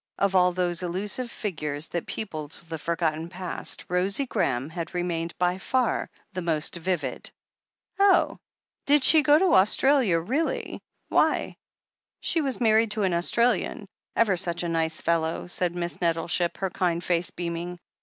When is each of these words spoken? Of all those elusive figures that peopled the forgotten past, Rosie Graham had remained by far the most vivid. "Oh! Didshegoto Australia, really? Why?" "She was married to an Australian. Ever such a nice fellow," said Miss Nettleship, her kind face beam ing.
Of 0.17 0.33
all 0.33 0.51
those 0.51 0.81
elusive 0.81 1.29
figures 1.29 1.89
that 1.89 2.07
peopled 2.07 2.53
the 2.69 2.79
forgotten 2.79 3.29
past, 3.29 3.85
Rosie 3.87 4.25
Graham 4.25 4.71
had 4.71 4.95
remained 4.95 5.37
by 5.37 5.59
far 5.59 6.09
the 6.33 6.41
most 6.41 6.75
vivid. 6.75 7.29
"Oh! 7.99 8.39
Didshegoto 8.87 9.53
Australia, 9.53 10.19
really? 10.19 10.81
Why?" 11.09 11.55
"She 12.19 12.41
was 12.41 12.59
married 12.59 12.89
to 12.97 13.03
an 13.03 13.13
Australian. 13.13 13.85
Ever 14.15 14.37
such 14.37 14.63
a 14.63 14.69
nice 14.69 14.99
fellow," 14.99 15.45
said 15.45 15.75
Miss 15.75 16.01
Nettleship, 16.01 16.57
her 16.57 16.71
kind 16.71 17.03
face 17.03 17.29
beam 17.29 17.57
ing. 17.57 17.79